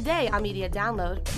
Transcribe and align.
Today 0.00 0.28
on 0.28 0.40
Media 0.40 0.66
Download, 0.66 1.28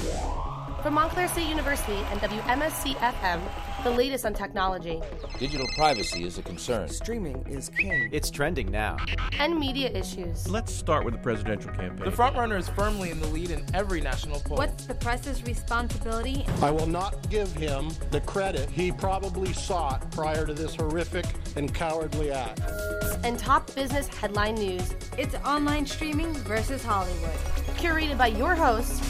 from 0.85 0.95
Montclair 0.95 1.27
State 1.27 1.49
University 1.49 1.97
and 2.13 2.21
WMSC 2.21 2.95
FM, 2.95 3.41
the 3.83 3.91
latest 3.91 4.25
on 4.25 4.35
technology. 4.35 5.03
Digital 5.41 5.67
privacy 5.75 6.23
is 6.23 6.39
a 6.39 6.43
concern. 6.43 6.89
Streaming 6.89 7.45
is 7.49 7.71
king. 7.71 8.09
It's 8.13 8.31
trending 8.31 8.71
now. 8.71 8.99
And 9.41 9.59
media 9.59 9.91
issues. 9.91 10.49
Let's 10.49 10.73
start 10.73 11.05
with 11.05 11.15
the 11.15 11.19
presidential 11.19 11.73
campaign. 11.73 12.05
The 12.05 12.17
frontrunner 12.17 12.57
is 12.57 12.69
firmly 12.69 13.11
in 13.11 13.19
the 13.19 13.27
lead 13.27 13.51
in 13.51 13.65
every 13.75 14.01
national 14.01 14.39
poll. 14.39 14.59
What's 14.59 14.87
the 14.87 14.95
press's 14.95 15.43
responsibility? 15.43 16.47
I 16.61 16.71
will 16.71 16.87
not 16.87 17.29
give 17.31 17.53
him 17.55 17.91
the 18.13 18.21
credit 18.21 18.71
he 18.71 18.93
probably 18.93 19.53
sought 19.55 20.09
prior 20.13 20.47
to 20.47 20.55
this 20.55 20.77
horrific 20.77 21.27
and 21.57 21.75
cowardly 21.75 22.31
act. 22.31 22.61
And 23.25 23.37
top 23.37 23.75
business 23.75 24.07
headline 24.07 24.55
news. 24.55 24.95
It's 25.19 25.35
online 25.45 25.85
streaming 25.85 26.33
versus 26.35 26.85
Hollywood. 26.85 27.62
Curated 27.83 28.17
by 28.17 28.29
your 28.29 28.55
host, 28.55 29.03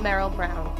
Merrill 0.00 0.28
Brown. 0.28 0.76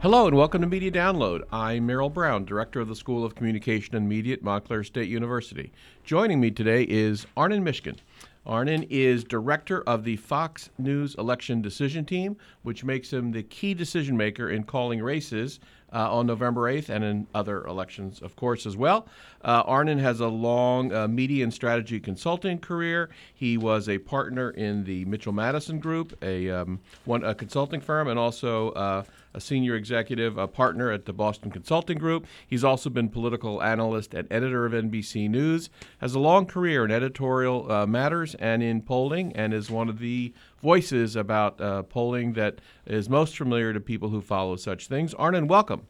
Hello 0.00 0.26
and 0.26 0.34
welcome 0.34 0.62
to 0.62 0.66
Media 0.66 0.90
Download. 0.90 1.42
I'm 1.52 1.84
Merrill 1.84 2.08
Brown, 2.08 2.46
Director 2.46 2.80
of 2.80 2.88
the 2.88 2.96
School 2.96 3.22
of 3.22 3.34
Communication 3.34 3.94
and 3.94 4.08
Media 4.08 4.32
at 4.32 4.42
Montclair 4.42 4.82
State 4.82 5.10
University. 5.10 5.70
Joining 6.04 6.40
me 6.40 6.50
today 6.50 6.84
is 6.84 7.26
Arnon 7.36 7.62
Mishkin. 7.62 7.98
Arnon 8.46 8.84
is 8.84 9.24
director 9.24 9.82
of 9.82 10.04
the 10.04 10.16
Fox 10.16 10.70
News 10.78 11.14
election 11.16 11.60
decision 11.60 12.06
team, 12.06 12.38
which 12.62 12.82
makes 12.82 13.12
him 13.12 13.30
the 13.30 13.42
key 13.42 13.74
decision 13.74 14.16
maker 14.16 14.48
in 14.48 14.64
calling 14.64 15.02
races 15.02 15.60
uh, 15.92 16.12
on 16.12 16.26
November 16.26 16.62
8th 16.72 16.88
and 16.88 17.04
in 17.04 17.26
other 17.34 17.64
elections, 17.64 18.20
of 18.22 18.36
course, 18.36 18.66
as 18.66 18.76
well. 18.76 19.06
Uh, 19.44 19.62
Arnon 19.66 19.98
has 19.98 20.20
a 20.20 20.28
long 20.28 20.92
uh, 20.92 21.08
media 21.08 21.44
and 21.44 21.52
strategy 21.52 22.00
consulting 22.00 22.58
career. 22.58 23.10
He 23.34 23.56
was 23.56 23.88
a 23.88 23.98
partner 23.98 24.50
in 24.50 24.84
the 24.84 25.04
Mitchell 25.04 25.32
Madison 25.32 25.78
Group, 25.78 26.16
a, 26.22 26.50
um, 26.50 26.80
one, 27.04 27.24
a 27.24 27.34
consulting 27.34 27.80
firm, 27.80 28.08
and 28.08 28.18
also 28.18 28.70
uh, 28.70 29.02
a 29.34 29.40
senior 29.40 29.74
executive, 29.74 30.38
a 30.38 30.48
partner 30.48 30.90
at 30.90 31.06
the 31.06 31.12
Boston 31.12 31.50
Consulting 31.50 31.98
Group. 31.98 32.26
He's 32.46 32.64
also 32.64 32.90
been 32.90 33.08
political 33.08 33.62
analyst 33.62 34.14
and 34.14 34.26
editor 34.30 34.66
of 34.66 34.72
NBC 34.72 35.28
News. 35.28 35.70
Has 36.00 36.14
a 36.14 36.18
long 36.18 36.46
career 36.46 36.84
in 36.84 36.90
editorial 36.90 37.70
uh, 37.70 37.86
matters 37.86 38.34
and 38.36 38.62
in 38.62 38.82
polling, 38.82 39.32
and 39.34 39.54
is 39.54 39.70
one 39.70 39.88
of 39.88 39.98
the 39.98 40.32
voices 40.60 41.16
about 41.16 41.60
uh, 41.60 41.82
polling 41.82 42.34
that 42.34 42.60
is 42.86 43.08
most 43.08 43.36
familiar 43.36 43.72
to 43.72 43.80
people 43.80 44.08
who 44.08 44.20
follow 44.20 44.56
such 44.56 44.88
things. 44.88 45.14
Arnon, 45.14 45.46
welcome. 45.46 45.86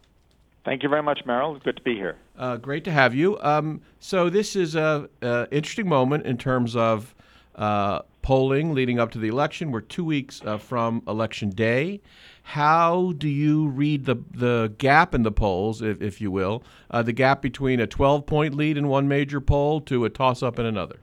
Thank 0.65 0.83
you 0.83 0.89
very 0.89 1.03
much, 1.03 1.21
Merrill. 1.27 1.59
Good 1.59 1.77
to 1.77 1.83
be 1.83 1.95
here. 1.95 2.17
Uh, 2.39 2.57
great 2.57 2.85
to 2.85 2.93
have 2.93 3.15
you. 3.15 3.39
Um, 3.41 3.83
so 3.99 4.31
this 4.31 4.55
is 4.55 4.77
a, 4.77 5.09
a, 5.21 5.49
interesting 5.51 5.89
moment 5.89 6.25
in 6.25 6.39
terms 6.39 6.77
of 6.77 7.15
uh, 7.57 8.03
polling 8.23 8.73
leading 8.73 8.99
up 8.99 9.11
to 9.11 9.19
the 9.19 9.29
election. 9.29 9.71
We're 9.71 9.81
two 9.81 10.05
weeks 10.05 10.41
uh, 10.45 10.59
from 10.59 11.03
election 11.07 11.51
day. 11.51 12.01
How 12.43 13.13
do 13.19 13.29
you 13.29 13.69
read 13.69 14.05
the 14.05 14.17
the 14.31 14.73
gap 14.79 15.15
in 15.15 15.23
the 15.23 15.33
polls, 15.33 15.83
if, 15.83 16.01
if 16.01 16.21
you 16.21 16.31
will, 16.31 16.63
uh, 16.91 17.03
the 17.03 17.13
gap 17.13 17.43
between 17.43 17.81
a 17.81 17.87
12 17.87 18.27
point 18.27 18.55
lead 18.55 18.77
in 18.77 18.89
one 18.89 19.09
major 19.09 19.41
poll 19.41 19.81
to 19.83 20.05
a 20.05 20.11
toss 20.11 20.43
up 20.43 20.59
in 20.59 20.67
another? 20.67 21.01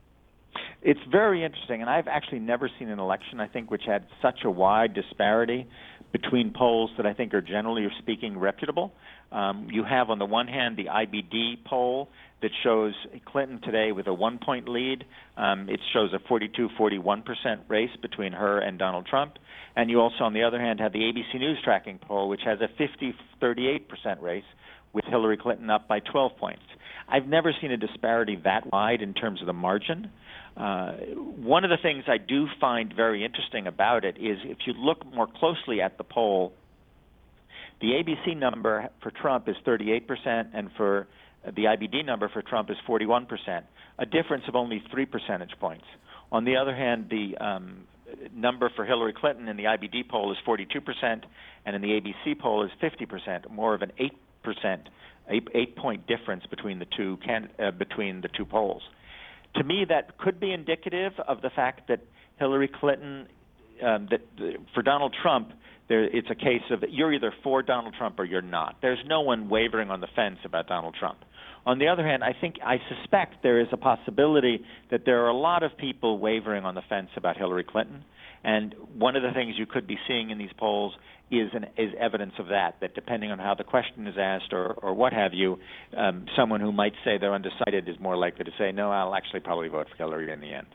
It's 0.82 1.00
very 1.10 1.44
interesting, 1.44 1.82
and 1.82 1.90
I've 1.90 2.08
actually 2.08 2.38
never 2.38 2.70
seen 2.78 2.88
an 2.88 2.98
election, 2.98 3.38
I 3.38 3.48
think, 3.48 3.70
which 3.70 3.82
had 3.86 4.06
such 4.22 4.40
a 4.44 4.50
wide 4.50 4.94
disparity 4.94 5.68
between 6.12 6.52
polls 6.52 6.90
that 6.96 7.06
I 7.06 7.12
think 7.12 7.34
are 7.34 7.42
generally 7.42 7.86
speaking 7.98 8.38
reputable. 8.38 8.92
Um, 9.30 9.68
you 9.70 9.84
have, 9.84 10.10
on 10.10 10.18
the 10.18 10.26
one 10.26 10.48
hand, 10.48 10.76
the 10.76 10.86
IBD 10.86 11.64
poll 11.64 12.08
that 12.42 12.50
shows 12.62 12.94
Clinton 13.26 13.60
today 13.62 13.92
with 13.92 14.06
a 14.06 14.14
one 14.14 14.38
point 14.38 14.68
lead. 14.68 15.04
Um, 15.36 15.68
it 15.68 15.80
shows 15.92 16.12
a 16.12 16.18
42 16.28 16.68
41% 16.78 17.22
race 17.68 17.90
between 18.00 18.32
her 18.32 18.58
and 18.58 18.78
Donald 18.78 19.06
Trump. 19.06 19.34
And 19.76 19.90
you 19.90 20.00
also, 20.00 20.24
on 20.24 20.32
the 20.32 20.42
other 20.42 20.60
hand, 20.60 20.80
have 20.80 20.92
the 20.92 21.00
ABC 21.00 21.38
News 21.38 21.58
tracking 21.62 21.98
poll, 21.98 22.28
which 22.28 22.40
has 22.44 22.58
a 22.60 22.68
50 22.78 23.14
38% 23.42 24.20
race 24.20 24.44
with 24.92 25.04
Hillary 25.04 25.36
Clinton 25.36 25.70
up 25.70 25.86
by 25.86 26.00
12 26.00 26.36
points. 26.38 26.62
I've 27.08 27.26
never 27.26 27.52
seen 27.60 27.72
a 27.72 27.76
disparity 27.76 28.38
that 28.44 28.70
wide 28.72 29.02
in 29.02 29.14
terms 29.14 29.40
of 29.40 29.46
the 29.46 29.52
margin. 29.52 30.10
Uh, 30.56 30.92
one 31.36 31.64
of 31.64 31.70
the 31.70 31.78
things 31.80 32.04
I 32.06 32.18
do 32.18 32.46
find 32.60 32.92
very 32.94 33.24
interesting 33.24 33.66
about 33.66 34.04
it 34.04 34.16
is 34.16 34.38
if 34.44 34.58
you 34.66 34.74
look 34.74 35.04
more 35.14 35.26
closely 35.26 35.80
at 35.80 35.96
the 35.98 36.04
poll, 36.04 36.52
the 37.80 37.88
ABC 37.88 38.36
number 38.36 38.90
for 39.02 39.10
Trump 39.10 39.48
is 39.48 39.56
38%, 39.66 40.50
and 40.52 40.70
for 40.76 41.06
the 41.44 41.64
IBD 41.64 42.04
number 42.04 42.28
for 42.28 42.42
Trump 42.42 42.70
is 42.70 42.76
41%, 42.88 43.26
a 43.98 44.06
difference 44.06 44.44
of 44.48 44.54
only 44.54 44.82
three 44.90 45.06
percentage 45.06 45.52
points. 45.58 45.84
On 46.32 46.44
the 46.44 46.56
other 46.56 46.74
hand, 46.74 47.06
the 47.10 47.36
um, 47.38 47.86
number 48.34 48.70
for 48.74 48.84
Hillary 48.84 49.12
Clinton 49.12 49.48
in 49.48 49.56
the 49.56 49.64
IBD 49.64 50.08
poll 50.08 50.32
is 50.32 50.38
42%, 50.46 51.22
and 51.66 51.76
in 51.76 51.82
the 51.82 51.88
ABC 51.88 52.38
poll 52.38 52.64
is 52.64 52.70
50%, 52.82 53.50
more 53.50 53.74
of 53.74 53.82
an 53.82 53.92
8%, 54.46 54.78
eight, 55.28 55.48
eight 55.54 55.76
point 55.76 56.06
difference 56.06 56.44
between 56.46 56.78
the 56.78 56.86
two 56.96 57.18
can, 57.24 57.48
uh, 57.58 57.70
between 57.70 58.20
the 58.20 58.28
two 58.28 58.44
polls. 58.44 58.82
To 59.56 59.64
me, 59.64 59.84
that 59.88 60.18
could 60.18 60.38
be 60.38 60.52
indicative 60.52 61.12
of 61.26 61.42
the 61.42 61.50
fact 61.50 61.88
that 61.88 62.00
Hillary 62.38 62.68
Clinton, 62.68 63.26
um, 63.82 64.08
that 64.10 64.20
for 64.74 64.82
Donald 64.82 65.14
Trump, 65.22 65.52
there, 65.88 66.04
it's 66.04 66.28
a 66.30 66.34
case 66.34 66.62
of 66.70 66.84
you're 66.88 67.12
either 67.12 67.32
for 67.42 67.62
Donald 67.62 67.94
Trump 67.98 68.18
or 68.18 68.24
you're 68.24 68.42
not. 68.42 68.76
There's 68.80 69.02
no 69.06 69.22
one 69.22 69.48
wavering 69.48 69.90
on 69.90 70.00
the 70.00 70.08
fence 70.14 70.38
about 70.44 70.68
Donald 70.68 70.94
Trump. 70.98 71.18
On 71.66 71.78
the 71.78 71.88
other 71.88 72.06
hand, 72.06 72.24
I 72.24 72.34
think 72.40 72.56
I 72.64 72.76
suspect 72.88 73.42
there 73.42 73.60
is 73.60 73.66
a 73.72 73.76
possibility 73.76 74.64
that 74.90 75.04
there 75.04 75.24
are 75.24 75.28
a 75.28 75.36
lot 75.36 75.62
of 75.62 75.76
people 75.76 76.18
wavering 76.18 76.64
on 76.64 76.74
the 76.74 76.82
fence 76.88 77.10
about 77.16 77.36
Hillary 77.36 77.64
Clinton. 77.64 78.04
And 78.42 78.74
one 78.96 79.16
of 79.16 79.22
the 79.22 79.32
things 79.34 79.56
you 79.58 79.66
could 79.66 79.86
be 79.86 79.98
seeing 80.08 80.30
in 80.30 80.38
these 80.38 80.52
polls 80.56 80.94
is 81.30 81.50
an, 81.52 81.66
is 81.76 81.92
evidence 82.00 82.32
of 82.38 82.46
that. 82.48 82.76
That 82.80 82.94
depending 82.94 83.30
on 83.30 83.38
how 83.38 83.54
the 83.54 83.64
question 83.64 84.06
is 84.06 84.14
asked 84.18 84.52
or, 84.52 84.72
or 84.72 84.94
what 84.94 85.12
have 85.12 85.34
you, 85.34 85.58
um, 85.96 86.24
someone 86.36 86.60
who 86.60 86.72
might 86.72 86.94
say 87.04 87.18
they're 87.18 87.34
undecided 87.34 87.88
is 87.88 87.96
more 88.00 88.16
likely 88.16 88.44
to 88.44 88.50
say, 88.58 88.72
"No, 88.72 88.90
I'll 88.90 89.14
actually 89.14 89.40
probably 89.40 89.68
vote 89.68 89.88
for 89.90 89.96
Hillary 89.96 90.32
in 90.32 90.40
the 90.40 90.54
end." 90.54 90.66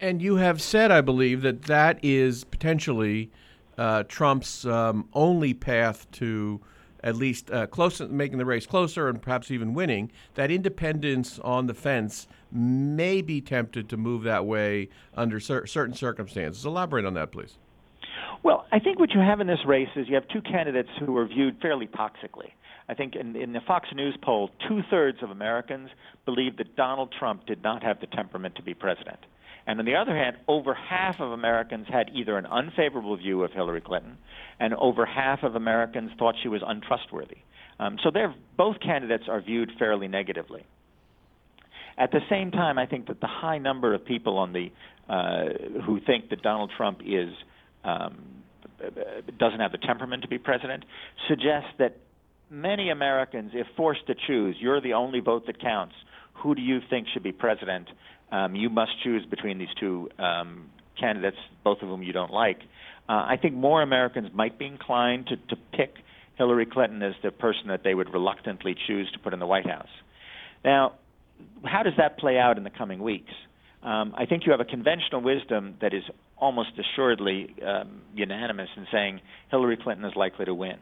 And 0.00 0.20
you 0.20 0.36
have 0.36 0.60
said, 0.60 0.90
I 0.90 1.00
believe, 1.00 1.42
that 1.42 1.62
that 1.62 1.98
is 2.02 2.44
potentially 2.44 3.30
uh, 3.78 4.02
Trump's 4.04 4.66
um, 4.66 5.08
only 5.14 5.54
path 5.54 6.10
to 6.12 6.60
at 7.02 7.16
least 7.16 7.50
uh, 7.50 7.66
close, 7.66 8.00
making 8.00 8.38
the 8.38 8.44
race 8.44 8.66
closer 8.66 9.08
and 9.08 9.22
perhaps 9.22 9.50
even 9.50 9.74
winning, 9.74 10.10
that 10.34 10.50
independents 10.50 11.38
on 11.38 11.66
the 11.66 11.74
fence 11.74 12.26
may 12.50 13.22
be 13.22 13.40
tempted 13.40 13.88
to 13.88 13.96
move 13.96 14.24
that 14.24 14.44
way 14.44 14.88
under 15.14 15.38
cer- 15.38 15.66
certain 15.66 15.94
circumstances. 15.94 16.64
Elaborate 16.64 17.04
on 17.04 17.14
that, 17.14 17.30
please. 17.30 17.58
Well, 18.42 18.66
I 18.72 18.78
think 18.80 18.98
what 18.98 19.12
you 19.12 19.20
have 19.20 19.40
in 19.40 19.46
this 19.46 19.64
race 19.66 19.88
is 19.94 20.08
you 20.08 20.14
have 20.14 20.28
two 20.28 20.42
candidates 20.42 20.90
who 20.98 21.16
are 21.16 21.26
viewed 21.26 21.60
fairly 21.60 21.86
toxically. 21.86 22.50
I 22.88 22.94
think 22.94 23.14
in, 23.16 23.34
in 23.36 23.52
the 23.52 23.60
Fox 23.60 23.88
News 23.94 24.16
poll, 24.22 24.50
two 24.68 24.82
thirds 24.90 25.22
of 25.22 25.30
Americans 25.30 25.90
believe 26.24 26.56
that 26.58 26.76
Donald 26.76 27.14
Trump 27.18 27.46
did 27.46 27.62
not 27.62 27.82
have 27.82 28.00
the 28.00 28.06
temperament 28.06 28.54
to 28.56 28.62
be 28.62 28.74
president. 28.74 29.18
And 29.66 29.80
on 29.80 29.84
the 29.84 29.96
other 29.96 30.16
hand, 30.16 30.36
over 30.46 30.74
half 30.74 31.20
of 31.20 31.32
Americans 31.32 31.86
had 31.88 32.10
either 32.14 32.38
an 32.38 32.46
unfavorable 32.46 33.16
view 33.16 33.42
of 33.42 33.52
Hillary 33.52 33.80
Clinton, 33.80 34.16
and 34.60 34.74
over 34.74 35.04
half 35.04 35.42
of 35.42 35.56
Americans 35.56 36.12
thought 36.18 36.36
she 36.42 36.48
was 36.48 36.62
untrustworthy. 36.64 37.38
Um, 37.78 37.98
so 38.02 38.10
both 38.56 38.80
candidates 38.80 39.24
are 39.28 39.40
viewed 39.40 39.70
fairly 39.78 40.08
negatively. 40.08 40.64
At 41.98 42.10
the 42.10 42.20
same 42.30 42.50
time, 42.50 42.78
I 42.78 42.86
think 42.86 43.08
that 43.08 43.20
the 43.20 43.26
high 43.26 43.58
number 43.58 43.94
of 43.94 44.04
people 44.04 44.38
on 44.38 44.52
the 44.52 44.70
uh, 45.08 45.82
who 45.84 46.00
think 46.00 46.30
that 46.30 46.42
Donald 46.42 46.70
Trump 46.76 47.00
is 47.04 47.30
um, 47.84 48.18
doesn't 49.38 49.60
have 49.60 49.72
the 49.72 49.78
temperament 49.78 50.22
to 50.22 50.28
be 50.28 50.38
president 50.38 50.84
suggests 51.28 51.70
that 51.78 51.96
many 52.50 52.90
Americans, 52.90 53.52
if 53.54 53.66
forced 53.76 54.06
to 54.08 54.14
choose, 54.26 54.56
you're 54.58 54.80
the 54.80 54.94
only 54.94 55.20
vote 55.20 55.46
that 55.46 55.60
counts. 55.60 55.94
Who 56.42 56.54
do 56.54 56.62
you 56.62 56.80
think 56.90 57.08
should 57.12 57.22
be 57.22 57.32
president? 57.32 57.88
Um, 58.32 58.54
you 58.54 58.70
must 58.70 58.92
choose 59.02 59.24
between 59.26 59.58
these 59.58 59.68
two 59.78 60.10
um, 60.18 60.70
candidates, 60.98 61.36
both 61.64 61.78
of 61.82 61.88
whom 61.88 62.02
you 62.02 62.12
don't 62.12 62.32
like. 62.32 62.58
Uh, 63.08 63.12
I 63.12 63.38
think 63.40 63.54
more 63.54 63.82
Americans 63.82 64.30
might 64.34 64.58
be 64.58 64.66
inclined 64.66 65.28
to, 65.28 65.36
to 65.36 65.56
pick 65.72 65.94
Hillary 66.36 66.66
Clinton 66.66 67.02
as 67.02 67.14
the 67.22 67.30
person 67.30 67.68
that 67.68 67.82
they 67.84 67.94
would 67.94 68.12
reluctantly 68.12 68.74
choose 68.86 69.10
to 69.12 69.18
put 69.18 69.32
in 69.32 69.38
the 69.38 69.46
White 69.46 69.66
House. 69.66 69.88
Now, 70.64 70.94
how 71.64 71.82
does 71.82 71.94
that 71.98 72.18
play 72.18 72.38
out 72.38 72.58
in 72.58 72.64
the 72.64 72.70
coming 72.70 73.02
weeks? 73.02 73.32
Um, 73.82 74.14
I 74.16 74.26
think 74.26 74.44
you 74.44 74.52
have 74.52 74.60
a 74.60 74.64
conventional 74.64 75.20
wisdom 75.20 75.76
that 75.80 75.94
is 75.94 76.02
almost 76.36 76.70
assuredly 76.78 77.54
um, 77.64 78.02
unanimous 78.14 78.68
in 78.76 78.86
saying 78.92 79.20
Hillary 79.50 79.76
Clinton 79.76 80.04
is 80.04 80.16
likely 80.16 80.44
to 80.44 80.54
win. 80.54 80.76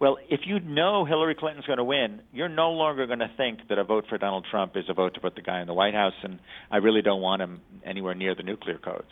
Well, 0.00 0.18
if 0.28 0.40
you 0.44 0.60
know 0.60 1.04
Hillary 1.04 1.34
Clinton's 1.34 1.66
going 1.66 1.78
to 1.78 1.84
win, 1.84 2.20
you're 2.32 2.48
no 2.48 2.72
longer 2.72 3.06
going 3.06 3.20
to 3.20 3.30
think 3.36 3.60
that 3.68 3.78
a 3.78 3.84
vote 3.84 4.04
for 4.08 4.18
Donald 4.18 4.44
Trump 4.50 4.76
is 4.76 4.84
a 4.88 4.94
vote 4.94 5.14
to 5.14 5.20
put 5.20 5.36
the 5.36 5.42
guy 5.42 5.60
in 5.60 5.66
the 5.66 5.74
White 5.74 5.94
House, 5.94 6.14
and 6.22 6.40
I 6.70 6.78
really 6.78 7.00
don't 7.00 7.20
want 7.20 7.40
him 7.40 7.60
anywhere 7.84 8.14
near 8.14 8.34
the 8.34 8.42
nuclear 8.42 8.78
codes. 8.78 9.08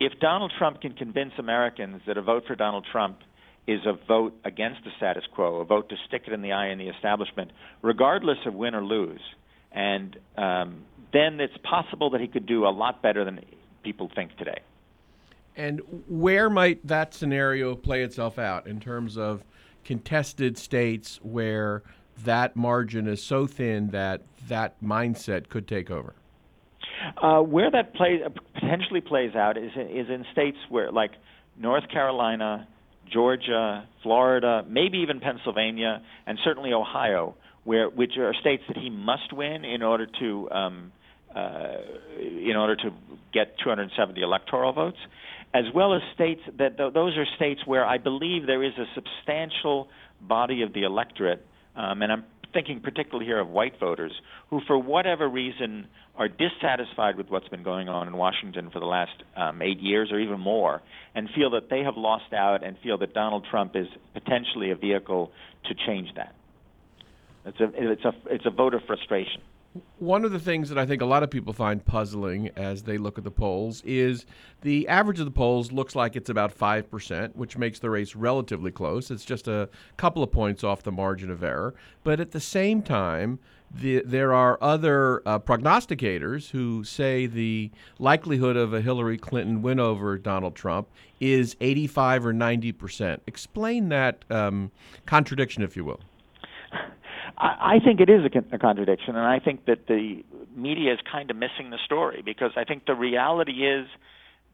If 0.00 0.18
Donald 0.20 0.52
Trump 0.56 0.80
can 0.80 0.94
convince 0.94 1.32
Americans 1.38 2.02
that 2.06 2.16
a 2.16 2.22
vote 2.22 2.44
for 2.46 2.54
Donald 2.54 2.86
Trump 2.90 3.18
is 3.66 3.80
a 3.84 3.92
vote 4.06 4.34
against 4.44 4.82
the 4.84 4.90
status 4.96 5.24
quo, 5.34 5.56
a 5.56 5.64
vote 5.64 5.90
to 5.90 5.96
stick 6.06 6.22
it 6.26 6.32
in 6.32 6.40
the 6.40 6.52
eye 6.52 6.68
in 6.68 6.78
the 6.78 6.88
establishment, 6.88 7.50
regardless 7.82 8.38
of 8.46 8.54
win 8.54 8.74
or 8.74 8.82
lose, 8.82 9.20
and 9.72 10.16
um, 10.38 10.84
then 11.12 11.38
it's 11.38 11.56
possible 11.62 12.10
that 12.10 12.20
he 12.20 12.28
could 12.28 12.46
do 12.46 12.66
a 12.66 12.70
lot 12.70 13.02
better 13.02 13.24
than 13.24 13.40
people 13.82 14.10
think 14.14 14.34
today. 14.36 14.60
And 15.54 15.80
where 16.08 16.48
might 16.48 16.86
that 16.86 17.12
scenario 17.12 17.74
play 17.74 18.02
itself 18.02 18.38
out 18.38 18.66
in 18.66 18.80
terms 18.80 19.18
of 19.18 19.42
contested 19.88 20.58
states 20.58 21.18
where 21.22 21.82
that 22.22 22.54
margin 22.54 23.08
is 23.08 23.22
so 23.22 23.46
thin 23.46 23.88
that 23.88 24.20
that 24.46 24.74
mindset 24.84 25.48
could 25.48 25.66
take 25.66 25.90
over? 25.90 26.12
Uh, 27.22 27.40
where 27.40 27.70
that 27.70 27.94
play, 27.94 28.20
uh, 28.22 28.28
potentially 28.52 29.00
plays 29.00 29.34
out 29.34 29.56
is 29.56 29.70
is 29.74 30.10
in 30.10 30.26
states 30.30 30.58
where, 30.68 30.92
like 30.92 31.12
North 31.56 31.88
Carolina, 31.90 32.68
Georgia, 33.10 33.88
Florida, 34.02 34.62
maybe 34.68 34.98
even 34.98 35.20
Pennsylvania, 35.20 36.02
and 36.26 36.38
certainly 36.44 36.74
Ohio, 36.74 37.34
where 37.64 37.88
which 37.88 38.18
are 38.18 38.34
states 38.34 38.64
that 38.68 38.76
he 38.76 38.90
must 38.90 39.32
win 39.32 39.64
in 39.64 39.82
order 39.82 40.06
to 40.20 40.50
um, 40.50 40.92
uh, 41.34 41.76
in 42.20 42.56
order 42.56 42.76
to 42.76 42.90
get 43.32 43.56
270 43.64 44.20
electoral 44.20 44.74
votes, 44.74 44.98
as 45.54 45.64
well 45.74 45.94
as 45.94 46.02
states 46.14 46.42
that 46.58 46.76
th- 46.76 46.92
those 46.92 47.16
are 47.16 47.26
states 47.36 47.60
where 47.64 47.84
I 47.84 47.98
believe 47.98 48.46
there 48.46 48.62
is 48.62 48.72
a 48.78 48.84
substantial 48.94 49.88
body 50.20 50.62
of 50.62 50.72
the 50.72 50.82
electorate, 50.82 51.44
um, 51.76 52.02
and 52.02 52.12
I'm 52.12 52.24
thinking 52.52 52.80
particularly 52.80 53.26
here 53.26 53.38
of 53.38 53.48
white 53.48 53.78
voters 53.78 54.12
who, 54.50 54.60
for 54.66 54.78
whatever 54.78 55.28
reason, 55.28 55.86
are 56.16 56.28
dissatisfied 56.28 57.16
with 57.16 57.28
what's 57.28 57.48
been 57.48 57.62
going 57.62 57.88
on 57.88 58.08
in 58.08 58.16
Washington 58.16 58.70
for 58.70 58.80
the 58.80 58.86
last 58.86 59.12
um, 59.36 59.62
eight 59.62 59.80
years 59.80 60.10
or 60.10 60.18
even 60.18 60.40
more, 60.40 60.82
and 61.14 61.28
feel 61.34 61.50
that 61.50 61.70
they 61.70 61.80
have 61.80 61.96
lost 61.96 62.32
out 62.32 62.64
and 62.64 62.76
feel 62.82 62.98
that 62.98 63.14
Donald 63.14 63.46
Trump 63.50 63.76
is 63.76 63.86
potentially 64.14 64.70
a 64.70 64.76
vehicle 64.76 65.30
to 65.66 65.74
change 65.86 66.08
that. 66.16 66.34
It's 67.46 67.60
a 67.60 67.70
it's 67.74 68.04
a 68.04 68.12
it's 68.30 68.46
a 68.46 68.50
voter 68.50 68.82
frustration. 68.86 69.40
One 69.98 70.24
of 70.24 70.32
the 70.32 70.38
things 70.38 70.68
that 70.68 70.78
I 70.78 70.86
think 70.86 71.02
a 71.02 71.06
lot 71.06 71.22
of 71.22 71.30
people 71.30 71.52
find 71.52 71.84
puzzling 71.84 72.50
as 72.56 72.82
they 72.82 72.98
look 72.98 73.18
at 73.18 73.24
the 73.24 73.30
polls 73.30 73.82
is 73.84 74.26
the 74.62 74.86
average 74.88 75.18
of 75.18 75.24
the 75.24 75.30
polls 75.32 75.72
looks 75.72 75.94
like 75.94 76.16
it's 76.16 76.30
about 76.30 76.56
5%, 76.56 77.36
which 77.36 77.58
makes 77.58 77.78
the 77.78 77.90
race 77.90 78.14
relatively 78.14 78.70
close. 78.70 79.10
It's 79.10 79.24
just 79.24 79.48
a 79.48 79.68
couple 79.96 80.22
of 80.22 80.30
points 80.32 80.62
off 80.64 80.82
the 80.82 80.92
margin 80.92 81.30
of 81.30 81.42
error. 81.42 81.74
But 82.04 82.20
at 82.20 82.30
the 82.32 82.40
same 82.40 82.82
time, 82.82 83.38
the, 83.70 84.02
there 84.04 84.32
are 84.32 84.58
other 84.60 85.22
uh, 85.26 85.38
prognosticators 85.38 86.50
who 86.50 86.84
say 86.84 87.26
the 87.26 87.70
likelihood 87.98 88.56
of 88.56 88.72
a 88.72 88.80
Hillary 88.80 89.18
Clinton 89.18 89.62
win 89.62 89.78
over 89.78 90.16
Donald 90.16 90.54
Trump 90.54 90.88
is 91.20 91.56
85 91.60 92.26
or 92.26 92.32
90%. 92.32 93.20
Explain 93.26 93.88
that 93.90 94.24
um, 94.30 94.70
contradiction, 95.06 95.62
if 95.62 95.76
you 95.76 95.84
will. 95.84 96.00
I, 97.36 97.78
think 97.84 98.00
it 98.00 98.08
is 98.08 98.22
a, 98.24 98.54
a 98.54 98.58
contradiction, 98.58 99.16
and 99.16 99.26
I 99.26 99.38
think 99.38 99.66
that 99.66 99.86
the 99.86 100.24
media 100.56 100.92
is 100.92 101.00
kind 101.10 101.30
of 101.30 101.36
missing 101.36 101.70
the 101.70 101.78
story 101.84 102.22
because 102.24 102.52
I 102.56 102.64
think 102.64 102.86
the 102.86 102.94
reality 102.94 103.66
is 103.66 103.86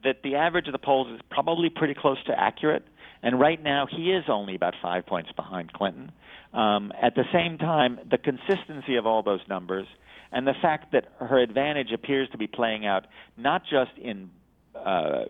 that 0.03 0.23
the 0.23 0.37
average 0.37 0.67
of 0.67 0.73
the 0.73 0.79
polls 0.79 1.09
is 1.15 1.21
probably 1.31 1.71
pretty 1.71 1.95
close 1.95 2.23
to 2.27 2.39
accurate, 2.39 2.85
and 3.23 3.41
right 3.41 3.63
now 3.63 3.87
he 3.91 4.13
is 4.13 4.25
only 4.29 4.55
about 4.55 4.75
five 4.83 5.07
points 5.07 5.31
behind 5.33 5.73
Clinton. 5.73 6.13
Um, 6.53 6.93
at 7.01 7.15
the 7.15 7.25
same 7.33 7.59
time, 7.59 7.99
the 8.11 8.19
consistency 8.19 8.97
of 8.97 9.07
all 9.07 9.23
those 9.23 9.41
numbers 9.49 9.87
and 10.31 10.47
the 10.47 10.55
fact 10.61 10.93
that 10.93 11.07
her 11.21 11.39
advantage 11.39 11.93
appears 11.93 12.29
to 12.31 12.39
be 12.39 12.47
playing 12.47 12.85
out 12.85 13.07
not 13.37 13.63
just 13.63 13.93
in 13.99 14.31
uh, 14.75 15.25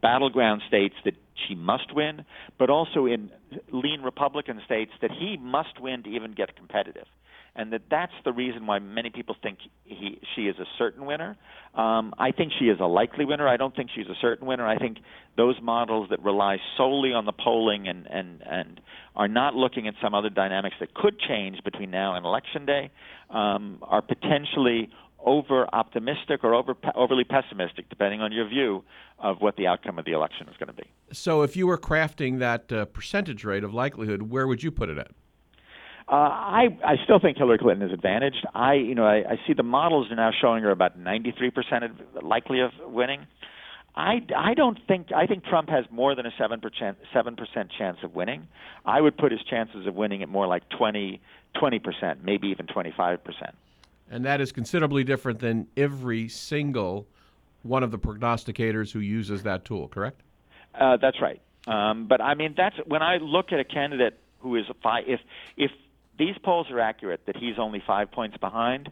battleground 0.00 0.62
states 0.66 0.94
that 1.04 1.14
she 1.48 1.54
must 1.54 1.94
win, 1.94 2.24
but 2.58 2.70
also 2.70 3.06
in 3.06 3.30
lean 3.70 4.02
Republican 4.02 4.60
states 4.64 4.92
that 5.00 5.10
he 5.10 5.36
must 5.36 5.80
win 5.80 6.02
to 6.04 6.10
even 6.10 6.32
get 6.32 6.56
competitive. 6.56 7.06
And 7.54 7.70
that 7.74 7.82
that's 7.90 8.12
the 8.24 8.32
reason 8.32 8.66
why 8.66 8.78
many 8.78 9.10
people 9.10 9.36
think 9.42 9.58
he 9.84 10.18
she 10.34 10.42
is 10.42 10.56
a 10.58 10.64
certain 10.78 11.04
winner. 11.04 11.36
Um, 11.74 12.14
I 12.16 12.30
think 12.32 12.52
she 12.58 12.66
is 12.66 12.80
a 12.80 12.86
likely 12.86 13.26
winner. 13.26 13.46
I 13.46 13.58
don't 13.58 13.76
think 13.76 13.90
she's 13.94 14.06
a 14.06 14.16
certain 14.22 14.46
winner. 14.46 14.66
I 14.66 14.78
think 14.78 14.98
those 15.36 15.56
models 15.62 16.08
that 16.10 16.22
rely 16.22 16.56
solely 16.78 17.12
on 17.12 17.26
the 17.26 17.32
polling 17.32 17.88
and 17.88 18.06
and 18.06 18.42
and 18.42 18.80
are 19.14 19.28
not 19.28 19.54
looking 19.54 19.86
at 19.86 19.94
some 20.02 20.14
other 20.14 20.30
dynamics 20.30 20.76
that 20.80 20.94
could 20.94 21.20
change 21.20 21.62
between 21.62 21.90
now 21.90 22.14
and 22.14 22.24
election 22.24 22.64
day 22.64 22.90
um, 23.28 23.78
are 23.82 24.00
potentially 24.00 24.88
over 25.24 25.66
optimistic 25.72 26.42
or 26.42 26.54
over 26.54 26.74
overly 26.94 27.24
pessimistic, 27.24 27.88
depending 27.88 28.20
on 28.20 28.32
your 28.32 28.48
view 28.48 28.82
of 29.18 29.40
what 29.40 29.56
the 29.56 29.66
outcome 29.66 29.98
of 29.98 30.04
the 30.04 30.12
election 30.12 30.48
is 30.48 30.56
going 30.58 30.68
to 30.68 30.82
be. 30.82 30.88
So, 31.12 31.42
if 31.42 31.56
you 31.56 31.66
were 31.66 31.78
crafting 31.78 32.38
that 32.38 32.72
uh, 32.72 32.86
percentage 32.86 33.44
rate 33.44 33.64
of 33.64 33.74
likelihood, 33.74 34.22
where 34.22 34.46
would 34.46 34.62
you 34.62 34.70
put 34.70 34.88
it 34.88 34.98
at? 34.98 35.10
Uh, 36.08 36.14
I 36.14 36.78
I 36.84 36.96
still 37.04 37.20
think 37.20 37.38
Hillary 37.38 37.58
Clinton 37.58 37.86
is 37.86 37.92
advantaged. 37.92 38.44
I 38.54 38.74
you 38.74 38.94
know 38.94 39.04
I, 39.04 39.16
I 39.18 39.40
see 39.46 39.52
the 39.52 39.62
models 39.62 40.10
are 40.10 40.16
now 40.16 40.30
showing 40.38 40.62
her 40.62 40.70
about 40.70 40.98
93 40.98 41.50
percent 41.50 41.84
likely 42.22 42.60
of 42.60 42.70
winning. 42.84 43.26
I, 43.94 44.26
I 44.34 44.54
don't 44.54 44.78
think 44.88 45.08
I 45.14 45.26
think 45.26 45.44
Trump 45.44 45.68
has 45.68 45.84
more 45.90 46.14
than 46.14 46.24
a 46.24 46.30
seven 46.38 46.60
percent 46.60 46.98
seven 47.12 47.36
percent 47.36 47.70
chance 47.76 47.98
of 48.02 48.14
winning. 48.14 48.48
I 48.84 49.00
would 49.00 49.16
put 49.16 49.32
his 49.32 49.42
chances 49.42 49.86
of 49.86 49.94
winning 49.94 50.22
at 50.22 50.28
more 50.28 50.46
like 50.46 50.68
20 50.70 51.20
20 51.58 51.78
percent, 51.78 52.24
maybe 52.24 52.48
even 52.48 52.66
25 52.66 53.22
percent. 53.22 53.54
And 54.10 54.24
that 54.24 54.40
is 54.40 54.50
considerably 54.50 55.04
different 55.04 55.38
than 55.38 55.68
every 55.76 56.28
single 56.28 57.06
one 57.62 57.82
of 57.82 57.90
the 57.90 57.98
prognosticators 57.98 58.92
who 58.92 59.00
uses 59.00 59.42
that 59.44 59.64
tool, 59.64 59.88
correct? 59.88 60.22
Uh, 60.74 60.96
that's 60.96 61.20
right. 61.20 61.40
Um, 61.66 62.06
but 62.06 62.20
I 62.20 62.34
mean, 62.34 62.54
that's 62.56 62.76
when 62.86 63.02
I 63.02 63.18
look 63.18 63.52
at 63.52 63.60
a 63.60 63.64
candidate 63.64 64.18
who 64.40 64.56
is 64.56 64.64
five. 64.82 65.04
If 65.06 65.20
if 65.56 65.70
these 66.18 66.36
polls 66.42 66.68
are 66.70 66.80
accurate, 66.80 67.26
that 67.26 67.36
he's 67.36 67.58
only 67.58 67.82
five 67.86 68.10
points 68.10 68.36
behind, 68.36 68.90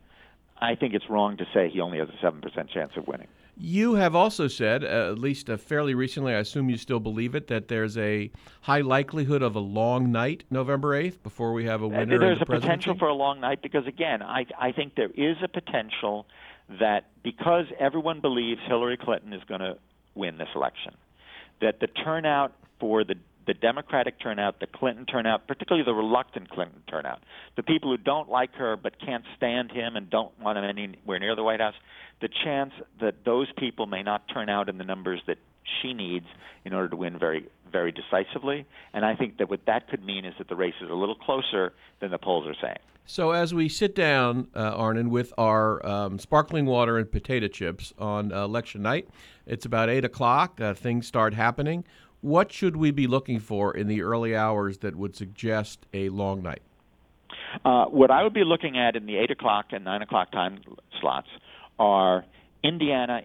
I 0.60 0.74
think 0.74 0.94
it's 0.94 1.08
wrong 1.08 1.36
to 1.38 1.46
say 1.52 1.68
he 1.68 1.80
only 1.80 1.98
has 1.98 2.08
a 2.08 2.18
seven 2.20 2.40
percent 2.40 2.70
chance 2.70 2.92
of 2.96 3.06
winning. 3.06 3.28
You 3.62 3.94
have 3.94 4.14
also 4.14 4.48
said, 4.48 4.82
uh, 4.84 5.10
at 5.12 5.18
least 5.18 5.50
uh, 5.50 5.58
fairly 5.58 5.94
recently, 5.94 6.32
I 6.32 6.38
assume 6.38 6.70
you 6.70 6.78
still 6.78 7.00
believe 7.00 7.34
it, 7.34 7.48
that 7.48 7.68
there's 7.68 7.98
a 7.98 8.30
high 8.62 8.80
likelihood 8.80 9.42
of 9.42 9.54
a 9.54 9.60
long 9.60 10.10
night 10.10 10.44
November 10.48 10.98
8th 10.98 11.22
before 11.22 11.52
we 11.52 11.66
have 11.66 11.82
a 11.82 11.88
winner. 11.88 12.18
There's 12.18 12.38
the 12.38 12.46
president. 12.46 12.48
There's 12.48 12.62
a 12.62 12.62
potential 12.62 12.98
for 12.98 13.08
a 13.08 13.14
long 13.14 13.38
night 13.40 13.60
because, 13.60 13.86
again, 13.86 14.22
I, 14.22 14.46
I 14.58 14.72
think 14.72 14.94
there 14.94 15.10
is 15.14 15.36
a 15.42 15.48
potential 15.48 16.26
that 16.78 17.10
because 17.22 17.66
everyone 17.78 18.20
believes 18.20 18.62
Hillary 18.66 18.96
Clinton 18.96 19.34
is 19.34 19.42
going 19.44 19.60
to 19.60 19.76
win 20.14 20.38
this 20.38 20.48
election, 20.54 20.94
that 21.60 21.80
the 21.80 21.86
turnout 21.86 22.52
for 22.78 23.04
the 23.04 23.16
the 23.46 23.54
Democratic 23.54 24.20
turnout, 24.20 24.60
the 24.60 24.66
Clinton 24.68 25.06
turnout, 25.06 25.48
particularly 25.48 25.84
the 25.84 25.94
reluctant 25.94 26.48
Clinton 26.50 26.82
turnout, 26.88 27.20
the 27.56 27.64
people 27.64 27.90
who 27.90 27.96
don't 27.96 28.28
like 28.28 28.54
her 28.54 28.76
but 28.76 29.00
can't 29.00 29.24
stand 29.36 29.72
him 29.72 29.96
and 29.96 30.08
don't 30.08 30.38
want 30.40 30.56
him 30.56 30.62
anywhere 30.62 31.18
near 31.18 31.34
the 31.34 31.42
White 31.42 31.58
House, 31.58 31.74
the 32.20 32.28
chance 32.44 32.72
that 33.00 33.24
those 33.24 33.48
people 33.58 33.86
may 33.86 34.04
not 34.04 34.28
turn 34.28 34.48
out 34.48 34.68
in 34.68 34.78
the 34.78 34.84
numbers 34.84 35.20
that 35.26 35.38
she 35.82 35.94
needs 35.94 36.26
in 36.64 36.72
order 36.72 36.90
to 36.90 36.96
win 36.96 37.18
very 37.18 37.48
very 37.70 37.92
decisively. 37.92 38.66
And 38.92 39.04
I 39.04 39.14
think 39.14 39.38
that 39.38 39.48
what 39.48 39.60
that 39.66 39.88
could 39.88 40.04
mean 40.04 40.24
is 40.24 40.34
that 40.38 40.48
the 40.48 40.56
race 40.56 40.74
is 40.80 40.90
a 40.90 40.94
little 40.94 41.14
closer 41.14 41.72
than 42.00 42.10
the 42.10 42.18
polls 42.18 42.46
are 42.46 42.56
saying. 42.60 42.78
So 43.06 43.32
as 43.32 43.52
we 43.52 43.68
sit 43.68 43.94
down, 43.94 44.48
uh, 44.54 44.60
Arnon, 44.76 45.10
with 45.10 45.32
our 45.36 45.84
um, 45.84 46.18
sparkling 46.18 46.66
water 46.66 46.96
and 46.96 47.10
potato 47.10 47.48
chips 47.48 47.92
on 47.98 48.32
uh, 48.32 48.44
election 48.44 48.82
night, 48.82 49.08
it's 49.46 49.66
about 49.66 49.88
eight 49.88 50.04
o'clock. 50.04 50.60
Uh, 50.60 50.74
things 50.74 51.06
start 51.06 51.34
happening. 51.34 51.84
What 52.20 52.52
should 52.52 52.76
we 52.76 52.90
be 52.90 53.06
looking 53.06 53.40
for 53.40 53.74
in 53.74 53.88
the 53.88 54.02
early 54.02 54.36
hours 54.36 54.78
that 54.78 54.94
would 54.94 55.16
suggest 55.16 55.86
a 55.92 56.08
long 56.10 56.42
night? 56.42 56.62
Uh, 57.64 57.86
what 57.86 58.10
I 58.10 58.22
would 58.22 58.34
be 58.34 58.44
looking 58.44 58.78
at 58.78 58.94
in 58.94 59.06
the 59.06 59.16
eight 59.16 59.30
o'clock 59.30 59.66
and 59.72 59.84
nine 59.84 60.02
o'clock 60.02 60.30
time 60.30 60.60
slots 61.00 61.28
are 61.78 62.24
Indiana. 62.62 63.22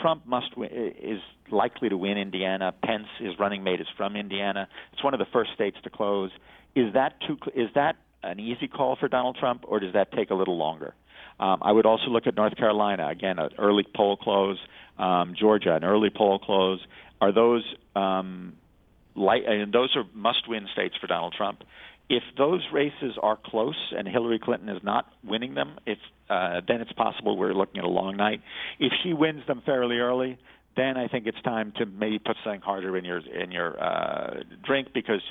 Trump 0.00 0.26
must 0.26 0.56
win, 0.56 0.70
is 0.72 1.20
likely 1.50 1.88
to 1.88 1.96
win 1.96 2.18
Indiana. 2.18 2.72
Pence, 2.84 3.06
his 3.18 3.38
running 3.38 3.62
mate, 3.62 3.80
is 3.80 3.86
from 3.96 4.16
Indiana. 4.16 4.68
It's 4.92 5.02
one 5.02 5.14
of 5.14 5.20
the 5.20 5.26
first 5.32 5.50
states 5.54 5.76
to 5.84 5.90
close. 5.90 6.30
Is 6.74 6.92
that 6.94 7.14
too? 7.26 7.38
Is 7.54 7.70
that 7.74 7.96
an 8.22 8.40
easy 8.40 8.68
call 8.68 8.96
for 8.96 9.08
Donald 9.08 9.36
Trump, 9.38 9.64
or 9.66 9.80
does 9.80 9.92
that 9.94 10.12
take 10.12 10.30
a 10.30 10.34
little 10.34 10.56
longer? 10.56 10.94
Um, 11.40 11.58
I 11.62 11.72
would 11.72 11.86
also 11.86 12.06
look 12.08 12.26
at 12.26 12.34
North 12.34 12.56
Carolina 12.56 13.08
again, 13.08 13.38
an 13.38 13.50
early 13.58 13.86
poll 13.94 14.16
close. 14.16 14.58
Um, 14.98 15.34
Georgia, 15.38 15.74
an 15.74 15.84
early 15.84 16.10
poll 16.10 16.38
close. 16.40 16.80
Are 17.20 17.32
those 17.32 17.62
um, 17.94 18.54
light? 19.14 19.44
And 19.46 19.72
those 19.72 19.94
are 19.96 20.04
must-win 20.12 20.66
states 20.72 20.96
for 21.00 21.06
Donald 21.06 21.34
Trump 21.36 21.62
if 22.08 22.22
those 22.36 22.66
races 22.72 23.18
are 23.22 23.36
close 23.36 23.92
and 23.96 24.08
Hillary 24.08 24.38
Clinton 24.38 24.68
is 24.68 24.82
not 24.82 25.12
winning 25.22 25.54
them, 25.54 25.78
if 25.86 25.98
uh, 26.30 26.60
then 26.66 26.80
it's 26.80 26.92
possible 26.92 27.36
we're 27.36 27.54
looking 27.54 27.78
at 27.78 27.84
a 27.84 27.88
long 27.88 28.16
night. 28.16 28.40
If 28.78 28.92
she 29.02 29.12
wins 29.12 29.46
them 29.46 29.62
fairly 29.64 29.98
early, 29.98 30.38
then 30.76 30.96
I 30.96 31.08
think 31.08 31.26
it's 31.26 31.40
time 31.42 31.72
to 31.78 31.86
maybe 31.86 32.18
put 32.18 32.36
something 32.44 32.60
harder 32.60 32.96
in 32.96 33.04
your 33.04 33.18
in 33.18 33.50
your 33.50 33.82
uh, 33.82 34.42
drink 34.64 34.88
because 34.94 35.22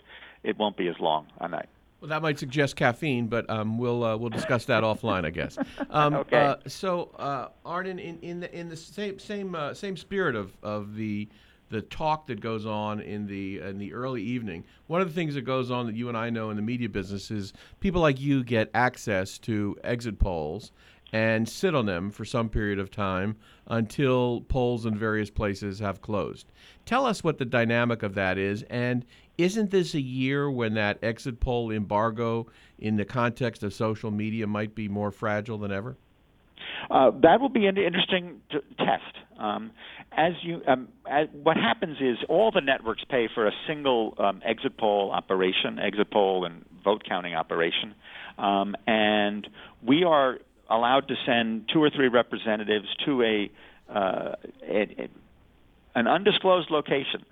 it 0.43 0.57
won't 0.57 0.77
be 0.77 0.88
as 0.88 1.00
long 1.00 1.27
a 1.39 1.48
night. 1.48 1.69
Well, 2.00 2.10
that 2.10 2.22
might 2.22 2.38
suggest 2.38 2.75
caffeine, 2.75 3.25
but 3.25 3.50
um, 3.50 3.79
we'll 3.79 4.03
uh, 4.03 4.17
we'll 4.17 4.29
discuss 4.29 4.65
that 4.65 4.84
offline, 4.84 5.25
I 5.25 5.31
guess. 5.31 5.57
Um, 5.89 6.15
okay. 6.15 6.38
Uh, 6.38 6.55
so, 6.67 7.12
uh, 7.17 7.48
Arnon, 7.65 7.98
in, 7.98 8.19
in 8.19 8.39
the 8.41 8.53
in 8.55 8.67
the 8.69 8.75
same 8.75 9.17
same 9.19 9.55
uh, 9.55 9.74
same 9.74 9.96
spirit 9.96 10.36
of, 10.36 10.51
of 10.62 10.96
the 10.96 11.27
the 11.69 11.81
talk 11.81 12.27
that 12.27 12.39
goes 12.39 12.65
on 12.65 13.00
in 13.00 13.27
the 13.27 13.59
in 13.59 13.77
the 13.77 13.93
early 13.93 14.24
evening. 14.24 14.63
One 14.88 15.01
of 15.01 15.07
the 15.07 15.13
things 15.13 15.36
that 15.36 15.41
goes 15.41 15.71
on 15.71 15.86
that 15.88 15.95
you 15.95 16.07
and 16.07 16.17
I 16.17 16.29
know 16.29 16.50
in 16.50 16.55
the 16.55 16.62
media 16.62 16.89
business 16.89 17.31
is 17.31 17.53
people 17.79 18.01
like 18.01 18.19
you 18.19 18.43
get 18.43 18.69
access 18.74 19.38
to 19.39 19.77
exit 19.83 20.19
polls 20.19 20.71
and 21.13 21.47
sit 21.47 21.74
on 21.74 21.86
them 21.86 22.12
for 22.12 22.25
some 22.25 22.50
period 22.50 22.79
of 22.79 22.91
time 22.91 23.38
until 23.67 24.41
polls 24.41 24.86
in 24.86 24.97
various 24.97 25.29
places 25.29 25.79
have 25.79 26.01
closed. 26.01 26.51
Tell 26.86 27.05
us 27.05 27.24
what 27.24 27.38
the 27.38 27.45
dynamic 27.45 28.03
of 28.03 28.15
that 28.15 28.38
is, 28.38 28.63
and 28.63 29.05
isn't 29.38 29.71
this 29.71 29.93
a 29.93 30.01
year 30.01 30.50
when 30.50 30.74
that 30.74 31.00
exit 31.01 31.39
poll 31.39 31.71
embargo, 31.71 32.47
in 32.79 32.97
the 32.97 33.05
context 33.05 33.63
of 33.63 33.74
social 33.74 34.12
media, 34.12 34.47
might 34.47 34.75
be 34.75 34.89
more 34.89 35.12
fragile 35.12 35.57
than 35.57 35.71
ever? 35.71 35.97
Uh, 36.89 37.12
that 37.22 37.39
will 37.39 37.50
be 37.50 37.65
an 37.65 37.77
interesting 37.77 38.41
t- 38.51 38.60
test. 38.77 39.15
Um, 39.39 39.72
as 40.12 40.34
you, 40.41 40.62
um, 40.67 40.88
as, 41.10 41.27
what 41.31 41.57
happens 41.57 41.98
is 42.00 42.17
all 42.29 42.51
the 42.51 42.62
networks 42.62 43.03
pay 43.10 43.27
for 43.34 43.48
a 43.48 43.51
single 43.67 44.15
um, 44.17 44.41
exit 44.46 44.77
poll 44.77 45.12
operation, 45.12 45.79
exit 45.79 46.12
poll 46.12 46.46
and 46.46 46.65
vote 46.84 47.03
counting 47.07 47.36
operation, 47.36 47.93
um, 48.38 48.75
and 48.88 49.48
we 49.86 50.03
are 50.03 50.39
allowed 50.69 51.07
to 51.07 51.15
send 51.25 51.69
two 51.72 51.81
or 51.81 51.89
three 51.89 52.07
representatives 52.07 52.88
to 53.05 53.22
a, 53.24 53.51
uh, 53.93 54.36
a, 54.67 54.81
a 54.81 55.10
an 55.96 56.07
undisclosed 56.07 56.69
location 56.69 57.25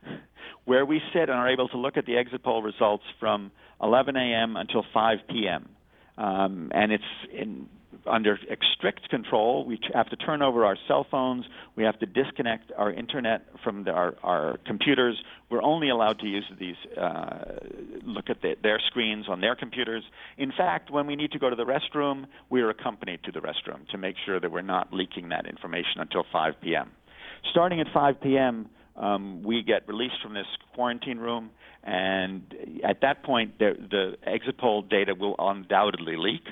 where 0.65 0.85
we 0.85 0.99
sit 1.13 1.23
and 1.23 1.31
are 1.31 1.49
able 1.49 1.69
to 1.69 1.77
look 1.77 1.97
at 1.97 2.05
the 2.05 2.17
exit 2.17 2.43
poll 2.43 2.63
results 2.63 3.03
from 3.19 3.51
11 3.81 4.15
a.m. 4.15 4.55
until 4.57 4.83
5 4.93 5.19
p.m. 5.29 5.69
Um, 6.17 6.71
and 6.73 6.91
it's 6.91 7.03
in 7.31 7.69
under 8.05 8.37
strict 8.75 9.09
control. 9.09 9.65
We 9.65 9.79
have 9.93 10.09
to 10.09 10.15
turn 10.15 10.41
over 10.41 10.65
our 10.65 10.77
cell 10.87 11.05
phones. 11.09 11.45
We 11.75 11.83
have 11.83 11.99
to 11.99 12.05
disconnect 12.05 12.71
our 12.77 12.91
internet 12.91 13.47
from 13.63 13.83
the, 13.83 13.91
our, 13.91 14.15
our 14.23 14.57
computers. 14.65 15.15
We're 15.49 15.61
only 15.61 15.89
allowed 15.89 16.19
to 16.19 16.27
use 16.27 16.45
these, 16.59 16.75
uh, 16.97 17.59
look 18.03 18.29
at 18.29 18.41
the, 18.41 18.55
their 18.61 18.79
screens 18.87 19.25
on 19.29 19.41
their 19.41 19.55
computers. 19.55 20.03
In 20.37 20.51
fact, 20.51 20.91
when 20.91 21.07
we 21.07 21.15
need 21.15 21.31
to 21.31 21.39
go 21.39 21.49
to 21.49 21.55
the 21.55 21.65
restroom, 21.65 22.25
we 22.49 22.61
are 22.61 22.69
accompanied 22.69 23.23
to 23.23 23.31
the 23.31 23.39
restroom 23.39 23.87
to 23.89 23.97
make 23.97 24.15
sure 24.25 24.39
that 24.39 24.51
we're 24.51 24.61
not 24.61 24.93
leaking 24.93 25.29
that 25.29 25.45
information 25.47 25.99
until 25.99 26.23
5 26.31 26.53
p.m. 26.61 26.91
Starting 27.51 27.79
at 27.79 27.87
5 27.93 28.21
p.m., 28.21 28.69
um, 28.95 29.43
we 29.43 29.61
get 29.61 29.87
released 29.87 30.21
from 30.23 30.33
this 30.33 30.45
quarantine 30.73 31.17
room, 31.17 31.49
and 31.83 32.41
at 32.83 33.01
that 33.01 33.23
point, 33.23 33.59
the, 33.59 33.73
the 33.91 34.15
exit 34.25 34.57
poll 34.57 34.81
data 34.81 35.13
will 35.13 35.35
undoubtedly 35.37 36.15
leak. 36.17 36.43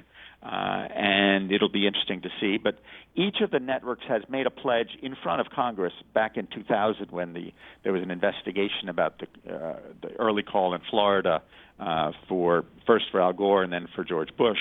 Uh, 0.43 0.88
and 0.93 1.53
it'll 1.53 1.69
be 1.69 1.88
interesting 1.88 2.21
to 2.21 2.29
see. 2.41 2.57
But 2.57 2.77
each 3.15 3.38
of 3.41 3.50
the 3.51 3.59
networks 3.59 4.03
has 4.09 4.23
made 4.27 4.45
a 4.45 4.50
pledge 4.50 4.89
in 5.01 5.15
front 5.23 5.39
of 5.39 5.47
Congress 5.50 5.93
back 6.13 6.35
in 6.35 6.47
2000 6.47 7.12
when 7.12 7.33
the, 7.33 7.53
there 7.83 7.93
was 7.93 8.03
an 8.03 8.12
investigation 8.12 8.89
about 8.89 9.19
the, 9.19 9.53
uh, 9.53 9.79
the 10.01 10.12
early 10.19 10.43
call 10.43 10.73
in 10.73 10.81
Florida 10.89 11.41
uh, 11.79 12.12
for 12.27 12.65
first 12.85 13.05
for 13.12 13.21
Al 13.21 13.31
Gore 13.31 13.63
and 13.63 13.71
then 13.71 13.88
for 13.95 14.03
George 14.03 14.35
Bush. 14.38 14.57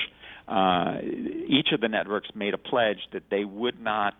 Uh, 0.46 0.98
each 1.48 1.72
of 1.72 1.80
the 1.80 1.88
networks 1.88 2.28
made 2.34 2.54
a 2.54 2.58
pledge 2.58 2.98
that 3.12 3.24
they 3.30 3.44
would 3.44 3.80
not 3.80 4.14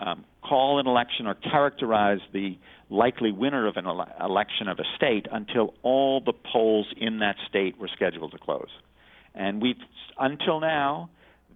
um, 0.00 0.24
call 0.42 0.78
an 0.78 0.86
election 0.86 1.26
or 1.26 1.34
characterize 1.34 2.20
the 2.32 2.58
likely 2.90 3.32
winner 3.32 3.66
of 3.66 3.76
an 3.76 3.86
ele- 3.86 4.08
election 4.20 4.68
of 4.68 4.78
a 4.78 4.84
state 4.96 5.26
until 5.30 5.74
all 5.82 6.20
the 6.20 6.32
polls 6.52 6.86
in 6.96 7.20
that 7.20 7.36
state 7.48 7.78
were 7.78 7.88
scheduled 7.88 8.32
to 8.32 8.38
close. 8.38 8.68
And 9.38 9.62
we've, 9.62 9.78
until 10.18 10.60
now, 10.60 11.08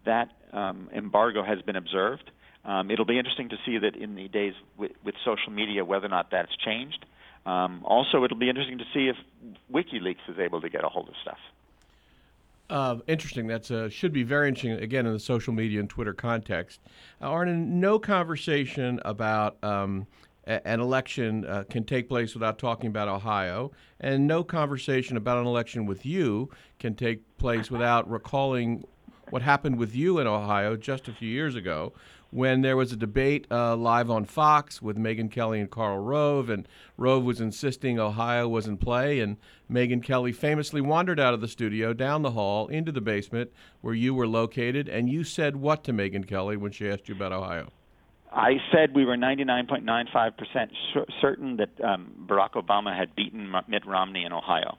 that 0.06 0.30
um, 0.52 0.88
embargo 0.94 1.42
has 1.42 1.60
been 1.62 1.76
observed. 1.76 2.30
Um, 2.64 2.90
it'll 2.92 3.04
be 3.04 3.18
interesting 3.18 3.48
to 3.48 3.56
see 3.66 3.76
that 3.78 3.96
in 3.96 4.14
the 4.14 4.28
days 4.28 4.54
with, 4.78 4.92
with 5.04 5.16
social 5.24 5.52
media 5.52 5.84
whether 5.84 6.06
or 6.06 6.10
not 6.10 6.30
that's 6.30 6.54
changed. 6.56 7.04
Um, 7.44 7.82
also, 7.84 8.22
it'll 8.24 8.38
be 8.38 8.48
interesting 8.48 8.78
to 8.78 8.84
see 8.94 9.08
if 9.08 9.16
WikiLeaks 9.70 10.28
is 10.28 10.38
able 10.38 10.60
to 10.60 10.68
get 10.68 10.84
a 10.84 10.88
hold 10.88 11.08
of 11.08 11.14
stuff. 11.20 11.38
Uh, 12.70 12.98
interesting. 13.08 13.48
That's 13.48 13.72
uh, 13.72 13.88
should 13.88 14.12
be 14.12 14.22
very 14.22 14.48
interesting. 14.48 14.72
Again, 14.72 15.04
in 15.06 15.12
the 15.12 15.18
social 15.18 15.52
media 15.52 15.80
and 15.80 15.90
Twitter 15.90 16.14
context, 16.14 16.80
uh, 17.20 17.26
Arnon, 17.26 17.80
no 17.80 17.98
conversation 17.98 19.00
about 19.04 19.62
um, 19.64 20.06
an 20.44 20.80
election 20.80 21.44
uh, 21.46 21.64
can 21.68 21.84
take 21.84 22.08
place 22.08 22.34
without 22.34 22.58
talking 22.58 22.88
about 22.88 23.08
Ohio, 23.08 23.70
and 24.00 24.26
no 24.26 24.42
conversation 24.42 25.16
about 25.16 25.38
an 25.38 25.46
election 25.46 25.86
with 25.86 26.04
you 26.04 26.50
can 26.78 26.94
take 26.94 27.20
place 27.38 27.70
without 27.70 28.10
recalling 28.10 28.84
what 29.30 29.42
happened 29.42 29.78
with 29.78 29.94
you 29.94 30.18
in 30.18 30.26
Ohio 30.26 30.76
just 30.76 31.08
a 31.08 31.12
few 31.12 31.28
years 31.28 31.54
ago 31.54 31.92
when 32.32 32.62
there 32.62 32.78
was 32.78 32.92
a 32.92 32.96
debate 32.96 33.46
uh, 33.50 33.76
live 33.76 34.10
on 34.10 34.24
Fox 34.24 34.80
with 34.80 34.96
Megyn 34.96 35.30
Kelly 35.30 35.60
and 35.60 35.70
Karl 35.70 35.98
Rove, 35.98 36.48
and 36.48 36.66
Rove 36.96 37.24
was 37.24 37.42
insisting 37.42 37.98
Ohio 37.98 38.48
was 38.48 38.66
in 38.66 38.78
play, 38.78 39.20
and 39.20 39.36
Megyn 39.70 40.02
Kelly 40.02 40.32
famously 40.32 40.80
wandered 40.80 41.20
out 41.20 41.34
of 41.34 41.42
the 41.42 41.48
studio, 41.48 41.92
down 41.92 42.22
the 42.22 42.30
hall, 42.30 42.68
into 42.68 42.90
the 42.90 43.02
basement 43.02 43.50
where 43.82 43.94
you 43.94 44.14
were 44.14 44.26
located, 44.26 44.88
and 44.88 45.10
you 45.10 45.24
said 45.24 45.56
what 45.56 45.84
to 45.84 45.92
Megyn 45.92 46.26
Kelly 46.26 46.56
when 46.56 46.72
she 46.72 46.88
asked 46.88 47.06
you 47.06 47.14
about 47.14 47.32
Ohio? 47.32 47.70
I 48.34 48.54
said 48.72 48.94
we 48.94 49.04
were 49.04 49.16
99.95% 49.16 50.70
certain 51.20 51.58
that 51.58 51.84
um, 51.84 52.12
Barack 52.26 52.52
Obama 52.52 52.96
had 52.96 53.14
beaten 53.14 53.52
Mitt 53.68 53.86
Romney 53.86 54.24
in 54.24 54.32
Ohio. 54.32 54.78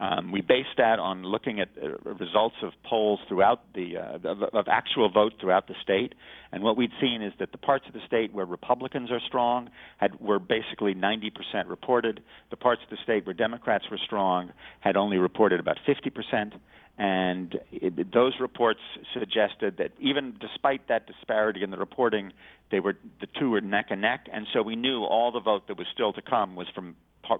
Um, 0.00 0.32
we 0.32 0.40
based 0.40 0.76
that 0.78 0.98
on 0.98 1.22
looking 1.22 1.60
at 1.60 1.68
uh, 1.80 2.12
results 2.14 2.56
of 2.62 2.72
polls 2.84 3.20
throughout 3.28 3.60
the 3.74 3.96
uh, 3.96 4.28
of, 4.28 4.42
of 4.42 4.66
actual 4.68 5.08
votes 5.08 5.36
throughout 5.40 5.68
the 5.68 5.74
state, 5.82 6.14
and 6.50 6.64
what 6.64 6.76
we'd 6.76 6.90
seen 7.00 7.22
is 7.22 7.32
that 7.38 7.52
the 7.52 7.58
parts 7.58 7.84
of 7.86 7.94
the 7.94 8.00
state 8.04 8.32
where 8.32 8.44
Republicans 8.44 9.12
are 9.12 9.20
strong 9.26 9.70
had 9.98 10.18
were 10.20 10.40
basically 10.40 10.96
90% 10.96 11.30
reported. 11.68 12.20
The 12.50 12.56
parts 12.56 12.82
of 12.82 12.90
the 12.90 12.96
state 13.04 13.24
where 13.24 13.34
Democrats 13.34 13.84
were 13.88 13.98
strong 14.04 14.52
had 14.80 14.96
only 14.96 15.16
reported 15.16 15.60
about 15.60 15.78
50%. 15.86 16.52
And 16.96 17.58
it, 17.72 18.12
those 18.12 18.34
reports 18.38 18.80
suggested 19.12 19.78
that 19.78 19.90
even 19.98 20.36
despite 20.40 20.86
that 20.88 21.06
disparity 21.06 21.62
in 21.64 21.70
the 21.70 21.76
reporting, 21.76 22.32
they 22.70 22.80
were 22.80 22.96
the 23.20 23.26
two 23.38 23.50
were 23.50 23.60
neck 23.60 23.86
and 23.90 24.00
neck, 24.00 24.28
and 24.32 24.46
so 24.52 24.62
we 24.62 24.76
knew 24.76 25.02
all 25.02 25.32
the 25.32 25.40
vote 25.40 25.66
that 25.66 25.76
was 25.76 25.88
still 25.92 26.12
to 26.12 26.22
come 26.22 26.54
was 26.54 26.68
from 26.74 26.94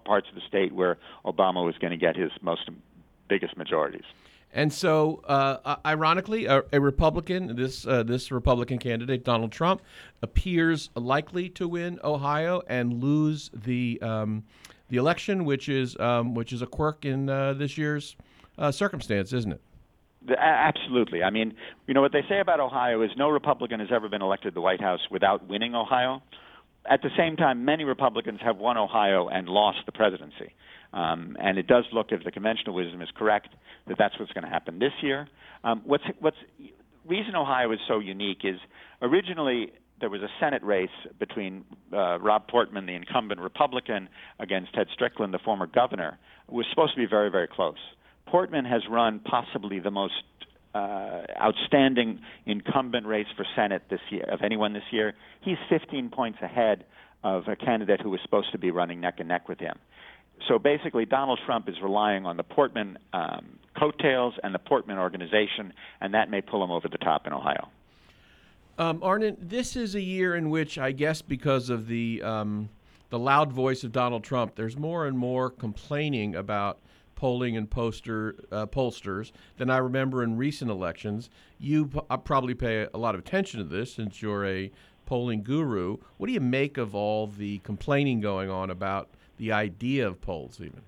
parts 0.04 0.28
of 0.28 0.34
the 0.34 0.40
state 0.48 0.72
where 0.72 0.98
Obama 1.24 1.64
was 1.64 1.76
going 1.78 1.90
to 1.92 1.96
get 1.96 2.16
his 2.16 2.30
most 2.40 2.68
biggest 3.28 3.56
majorities. 3.56 4.04
And 4.52 4.72
so, 4.72 5.20
uh, 5.26 5.76
ironically, 5.84 6.46
a, 6.46 6.62
a, 6.72 6.80
Republican, 6.80 7.56
this 7.56 7.84
uh, 7.86 8.04
this 8.04 8.30
Republican 8.30 8.78
candidate, 8.78 9.24
Donald 9.24 9.50
Trump, 9.50 9.82
appears 10.22 10.90
likely 10.94 11.48
to 11.50 11.66
win 11.66 11.98
Ohio 12.04 12.62
and 12.68 13.02
lose 13.02 13.50
the 13.52 14.00
um, 14.00 14.44
the 14.90 14.96
election, 14.96 15.44
which 15.44 15.68
is 15.68 15.98
um, 15.98 16.34
which 16.34 16.52
is 16.52 16.62
a 16.62 16.66
quirk 16.66 17.04
in 17.04 17.28
uh, 17.28 17.54
this 17.54 17.76
year's 17.76 18.14
uh, 18.58 18.70
circumstance, 18.72 19.32
isn't 19.32 19.52
it? 19.52 19.60
Absolutely. 20.38 21.22
I 21.22 21.30
mean, 21.30 21.54
you 21.86 21.92
know 21.92 22.00
what 22.00 22.12
they 22.12 22.22
say 22.28 22.40
about 22.40 22.58
Ohio 22.58 23.02
is 23.02 23.10
no 23.16 23.28
Republican 23.28 23.80
has 23.80 23.90
ever 23.92 24.08
been 24.08 24.22
elected 24.22 24.52
to 24.52 24.54
the 24.54 24.60
White 24.60 24.80
House 24.80 25.00
without 25.10 25.48
winning 25.48 25.74
Ohio 25.74 26.22
at 26.88 27.02
the 27.02 27.10
same 27.16 27.36
time, 27.36 27.64
many 27.64 27.84
Republicans 27.84 28.40
have 28.42 28.58
won 28.58 28.76
Ohio 28.76 29.28
and 29.28 29.48
lost 29.48 29.78
the 29.86 29.92
presidency. 29.92 30.54
Um, 30.92 31.36
and 31.40 31.58
it 31.58 31.66
does 31.66 31.84
look, 31.92 32.08
if 32.10 32.24
the 32.24 32.30
conventional 32.30 32.74
wisdom 32.74 33.02
is 33.02 33.08
correct, 33.16 33.48
that 33.88 33.96
that's 33.98 34.18
what's 34.18 34.32
going 34.32 34.44
to 34.44 34.50
happen 34.50 34.78
this 34.78 34.92
year. 35.02 35.26
Um, 35.64 35.82
what's 35.84 36.04
what's 36.20 36.36
reason 37.06 37.34
Ohio 37.34 37.72
is 37.72 37.80
so 37.88 37.98
unique 37.98 38.42
is 38.44 38.56
originally 39.02 39.72
there 40.00 40.10
was 40.10 40.22
a 40.22 40.28
Senate 40.38 40.62
race 40.62 40.90
between 41.18 41.64
uh, 41.92 42.18
Rob 42.18 42.48
Portman, 42.48 42.86
the 42.86 42.94
incumbent 42.94 43.40
Republican, 43.40 44.08
against 44.38 44.74
Ted 44.74 44.88
Strickland, 44.92 45.32
the 45.32 45.38
former 45.38 45.66
governor. 45.66 46.18
It 46.48 46.54
was 46.54 46.66
supposed 46.70 46.94
to 46.94 47.00
be 47.00 47.06
very, 47.06 47.30
very 47.30 47.48
close. 47.48 47.78
Portman 48.26 48.64
has 48.64 48.82
run 48.88 49.20
possibly 49.20 49.78
the 49.78 49.90
most 49.90 50.14
uh, 50.74 51.22
outstanding 51.40 52.20
incumbent 52.46 53.06
race 53.06 53.26
for 53.36 53.46
Senate 53.54 53.82
this 53.90 54.00
year 54.10 54.24
of 54.24 54.40
anyone 54.42 54.72
this 54.72 54.82
year. 54.90 55.14
He's 55.40 55.58
15 55.68 56.10
points 56.10 56.38
ahead 56.42 56.84
of 57.22 57.48
a 57.48 57.56
candidate 57.56 58.00
who 58.00 58.10
was 58.10 58.20
supposed 58.22 58.52
to 58.52 58.58
be 58.58 58.70
running 58.70 59.00
neck 59.00 59.14
and 59.18 59.28
neck 59.28 59.48
with 59.48 59.60
him. 59.60 59.78
So 60.48 60.58
basically, 60.58 61.06
Donald 61.06 61.38
Trump 61.46 61.68
is 61.68 61.76
relying 61.82 62.26
on 62.26 62.36
the 62.36 62.42
Portman 62.42 62.98
um, 63.12 63.58
coattails 63.78 64.34
and 64.42 64.54
the 64.54 64.58
Portman 64.58 64.98
organization, 64.98 65.72
and 66.00 66.12
that 66.14 66.28
may 66.28 66.40
pull 66.40 66.62
him 66.62 66.70
over 66.70 66.88
the 66.88 66.98
top 66.98 67.26
in 67.26 67.32
Ohio. 67.32 67.68
Um, 68.76 69.00
Arnon, 69.02 69.36
this 69.40 69.76
is 69.76 69.94
a 69.94 70.00
year 70.00 70.34
in 70.34 70.50
which 70.50 70.76
I 70.76 70.90
guess 70.90 71.22
because 71.22 71.70
of 71.70 71.86
the 71.86 72.20
um, 72.22 72.68
the 73.10 73.18
loud 73.18 73.52
voice 73.52 73.84
of 73.84 73.92
Donald 73.92 74.24
Trump, 74.24 74.56
there's 74.56 74.76
more 74.76 75.06
and 75.06 75.16
more 75.16 75.48
complaining 75.48 76.34
about 76.34 76.80
polling 77.14 77.56
and 77.56 77.70
poster 77.70 78.36
uh, 78.50 78.66
pollsters 78.66 79.32
than 79.56 79.70
I 79.70 79.78
remember 79.78 80.22
in 80.22 80.36
recent 80.36 80.70
elections. 80.70 81.30
You 81.58 81.86
p- 81.86 82.00
uh, 82.10 82.16
probably 82.18 82.54
pay 82.54 82.86
a 82.92 82.98
lot 82.98 83.14
of 83.14 83.20
attention 83.20 83.58
to 83.58 83.64
this 83.64 83.94
since 83.94 84.22
you're 84.22 84.46
a 84.46 84.70
polling 85.06 85.42
guru. 85.42 85.98
What 86.16 86.26
do 86.26 86.32
you 86.32 86.40
make 86.40 86.78
of 86.78 86.94
all 86.94 87.26
the 87.26 87.58
complaining 87.58 88.20
going 88.20 88.50
on 88.50 88.70
about 88.70 89.08
the 89.36 89.52
idea 89.52 90.06
of 90.06 90.20
polls, 90.20 90.60
even? 90.60 90.82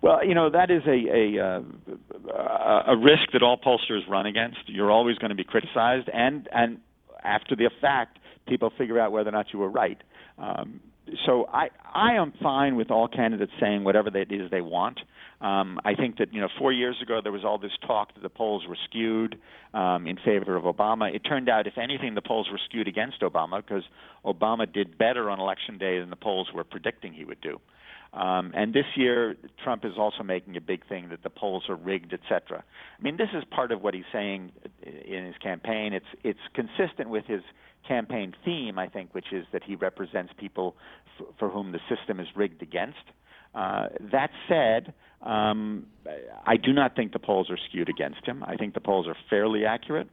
Well, 0.00 0.24
you 0.24 0.34
know 0.34 0.48
that 0.50 0.70
is 0.70 0.82
a 0.86 1.36
a, 1.38 1.44
uh, 1.44 2.82
a 2.86 2.96
risk 2.96 3.32
that 3.32 3.42
all 3.42 3.58
pollsters 3.58 4.08
run 4.08 4.26
against. 4.26 4.58
You're 4.66 4.92
always 4.92 5.18
going 5.18 5.30
to 5.30 5.34
be 5.34 5.44
criticized, 5.44 6.08
and 6.12 6.48
and 6.52 6.78
after 7.24 7.56
the 7.56 7.68
fact, 7.80 8.18
people 8.46 8.70
figure 8.78 9.00
out 9.00 9.10
whether 9.10 9.28
or 9.28 9.32
not 9.32 9.52
you 9.52 9.58
were 9.58 9.70
right. 9.70 10.00
Um, 10.38 10.80
so 11.26 11.46
I 11.52 11.68
I 11.92 12.14
am 12.14 12.32
fine 12.42 12.76
with 12.76 12.90
all 12.90 13.08
candidates 13.08 13.52
saying 13.60 13.84
whatever 13.84 14.16
it 14.16 14.32
is 14.32 14.50
they 14.50 14.60
want. 14.60 15.00
Um, 15.40 15.78
I 15.84 15.94
think 15.94 16.18
that 16.18 16.32
you 16.32 16.40
know 16.40 16.48
four 16.58 16.72
years 16.72 16.96
ago 17.02 17.20
there 17.22 17.32
was 17.32 17.44
all 17.44 17.58
this 17.58 17.72
talk 17.86 18.14
that 18.14 18.22
the 18.22 18.28
polls 18.28 18.64
were 18.68 18.76
skewed 18.88 19.38
um, 19.72 20.06
in 20.06 20.16
favor 20.24 20.56
of 20.56 20.64
Obama. 20.64 21.14
It 21.14 21.20
turned 21.20 21.48
out, 21.48 21.66
if 21.66 21.78
anything, 21.78 22.14
the 22.14 22.22
polls 22.22 22.48
were 22.50 22.60
skewed 22.68 22.88
against 22.88 23.20
Obama 23.20 23.62
because 23.64 23.84
Obama 24.24 24.70
did 24.70 24.98
better 24.98 25.30
on 25.30 25.38
election 25.38 25.78
day 25.78 26.00
than 26.00 26.10
the 26.10 26.16
polls 26.16 26.48
were 26.52 26.64
predicting 26.64 27.12
he 27.12 27.24
would 27.24 27.40
do. 27.40 27.60
Um, 28.12 28.52
and 28.54 28.72
this 28.72 28.86
year, 28.96 29.36
Trump 29.62 29.84
is 29.84 29.92
also 29.98 30.22
making 30.22 30.56
a 30.56 30.60
big 30.60 30.86
thing 30.88 31.10
that 31.10 31.22
the 31.22 31.30
polls 31.30 31.64
are 31.68 31.76
rigged, 31.76 32.14
etc. 32.14 32.64
I 32.98 33.02
mean, 33.02 33.16
this 33.16 33.28
is 33.34 33.44
part 33.50 33.70
of 33.70 33.82
what 33.82 33.94
he's 33.94 34.04
saying 34.12 34.52
in 34.82 35.26
his 35.26 35.36
campaign. 35.42 35.92
It's 35.92 36.06
it's 36.24 36.40
consistent 36.54 37.10
with 37.10 37.26
his 37.26 37.42
campaign 37.86 38.34
theme, 38.44 38.78
I 38.78 38.88
think, 38.88 39.14
which 39.14 39.32
is 39.32 39.46
that 39.52 39.62
he 39.62 39.74
represents 39.74 40.32
people 40.38 40.74
f- 41.18 41.26
for 41.38 41.48
whom 41.48 41.72
the 41.72 41.80
system 41.88 42.18
is 42.18 42.26
rigged 42.34 42.62
against. 42.62 42.98
Uh, 43.54 43.88
that 44.12 44.30
said, 44.48 44.92
um, 45.22 45.86
I 46.46 46.56
do 46.56 46.72
not 46.72 46.96
think 46.96 47.12
the 47.12 47.18
polls 47.18 47.50
are 47.50 47.58
skewed 47.68 47.88
against 47.88 48.24
him. 48.24 48.44
I 48.46 48.56
think 48.56 48.74
the 48.74 48.80
polls 48.80 49.06
are 49.06 49.16
fairly 49.30 49.64
accurate. 49.64 50.08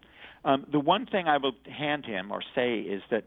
Um, 0.46 0.66
the 0.72 0.80
one 0.80 1.06
thing 1.06 1.28
I 1.28 1.38
will 1.38 1.54
hand 1.66 2.06
him 2.06 2.32
or 2.32 2.42
say 2.54 2.80
is 2.80 3.02
that 3.12 3.26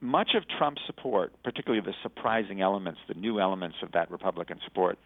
much 0.00 0.30
of 0.34 0.44
Trump's 0.48 0.80
support, 0.86 1.32
particularly 1.44 1.84
the 1.84 1.94
surprising 2.02 2.60
elements, 2.60 3.00
the 3.08 3.14
new 3.14 3.40
elements 3.40 3.76
of 3.82 3.92
that 3.92 4.10
Republican 4.10 4.58
support, 4.64 4.98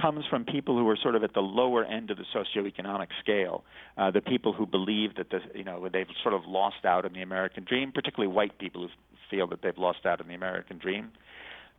comes 0.00 0.24
from 0.28 0.44
people 0.44 0.76
who 0.76 0.88
are 0.88 0.96
sort 0.96 1.14
of 1.14 1.24
at 1.24 1.34
the 1.34 1.40
lower 1.40 1.84
end 1.84 2.10
of 2.10 2.16
the 2.16 2.24
socioeconomic 2.34 3.08
scale. 3.20 3.64
Uh, 3.96 4.10
the 4.10 4.20
people 4.20 4.52
who 4.52 4.66
believe 4.66 5.14
that 5.16 5.30
the, 5.30 5.40
you 5.54 5.64
know 5.64 5.88
they've 5.92 6.06
sort 6.22 6.34
of 6.34 6.42
lost 6.46 6.84
out 6.84 7.04
in 7.04 7.12
the 7.12 7.22
American 7.22 7.64
dream, 7.64 7.92
particularly 7.92 8.32
white 8.32 8.58
people 8.58 8.82
who 8.82 8.88
feel 9.30 9.46
that 9.46 9.62
they've 9.62 9.78
lost 9.78 10.04
out 10.04 10.20
in 10.20 10.28
the 10.28 10.34
American 10.34 10.78
dream. 10.78 11.10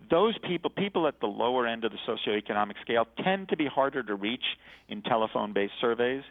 Those 0.10 0.36
people, 0.40 0.72
people 0.72 1.08
at 1.08 1.20
the 1.20 1.28
lower 1.28 1.68
end 1.68 1.84
of 1.84 1.92
the 1.92 2.00
socioeconomic 2.08 2.75
scale, 2.82 3.08
tend 3.24 3.50
to 3.50 3.58
be 3.58 3.68
harder 3.68 4.01
to 4.01 4.16
reach 4.16 4.44
in 4.90 5.04
telephone-based 5.04 5.74
surveys 5.80 6.24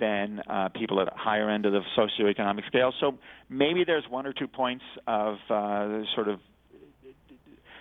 than 0.00 0.40
uh, 0.48 0.68
people 0.70 1.00
at 1.00 1.08
a 1.08 1.16
higher 1.16 1.48
end 1.50 1.66
of 1.66 1.72
the 1.72 1.80
socioeconomic 1.96 2.66
scale. 2.66 2.92
So 3.00 3.18
maybe 3.48 3.84
there's 3.84 4.04
one 4.08 4.26
or 4.26 4.32
two 4.32 4.48
points 4.48 4.84
of 5.06 5.36
uh, 5.50 6.02
sort 6.14 6.28
of 6.28 6.40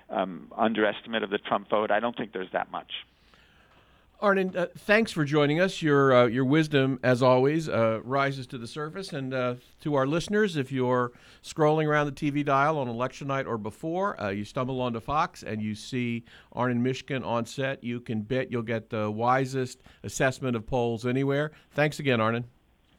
um, 0.09 0.51
underestimate 0.57 1.23
of 1.23 1.29
the 1.29 1.37
Trump 1.37 1.69
vote. 1.69 1.91
I 1.91 1.99
don't 1.99 2.15
think 2.15 2.33
there's 2.33 2.51
that 2.53 2.71
much. 2.71 2.91
Arnon, 4.19 4.57
uh, 4.57 4.65
thanks 4.79 5.11
for 5.11 5.23
joining 5.23 5.59
us. 5.59 5.83
Your 5.83 6.11
uh, 6.11 6.25
your 6.25 6.43
wisdom, 6.43 6.99
as 7.03 7.21
always, 7.21 7.69
uh, 7.69 7.99
rises 8.03 8.47
to 8.47 8.57
the 8.57 8.65
surface. 8.65 9.13
And 9.13 9.31
uh, 9.31 9.55
to 9.81 9.93
our 9.93 10.07
listeners, 10.07 10.57
if 10.57 10.71
you're 10.71 11.11
scrolling 11.43 11.85
around 11.87 12.07
the 12.07 12.11
TV 12.11 12.43
dial 12.43 12.79
on 12.79 12.87
election 12.87 13.27
night 13.27 13.45
or 13.45 13.59
before, 13.59 14.19
uh, 14.19 14.29
you 14.29 14.43
stumble 14.43 14.81
onto 14.81 14.99
Fox 14.99 15.43
and 15.43 15.61
you 15.61 15.75
see 15.75 16.25
Arnon 16.51 16.83
Mishkin 16.83 17.23
on 17.23 17.45
set, 17.45 17.83
you 17.83 17.99
can 17.99 18.21
bet 18.21 18.51
you'll 18.51 18.63
get 18.63 18.89
the 18.89 19.11
wisest 19.11 19.83
assessment 20.03 20.55
of 20.55 20.65
polls 20.65 21.05
anywhere. 21.05 21.51
Thanks 21.69 21.99
again, 21.99 22.19
Arnon. 22.19 22.45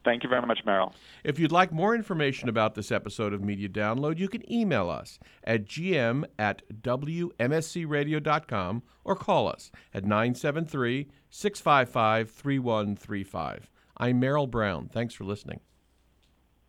Thank 0.05 0.23
you 0.23 0.29
very 0.29 0.45
much, 0.45 0.59
Merrill. 0.65 0.93
If 1.23 1.39
you'd 1.39 1.51
like 1.51 1.73
more 1.73 1.93
information 1.93 2.47
about 2.47 2.75
this 2.75 2.91
episode 2.91 3.33
of 3.33 3.43
Media 3.43 3.67
Download, 3.67 4.17
you 4.17 4.29
can 4.29 4.49
email 4.51 4.89
us 4.89 5.19
at 5.43 5.65
gm 5.65 6.23
at 6.37 6.61
wmscradio.com 6.81 8.83
or 9.03 9.15
call 9.15 9.49
us 9.49 9.71
at 9.93 10.03
973 10.03 11.07
655 11.29 12.31
3135. 12.31 13.69
I'm 13.97 14.19
Merrill 14.19 14.47
Brown. 14.47 14.87
Thanks 14.87 15.13
for 15.13 15.25
listening. 15.25 15.59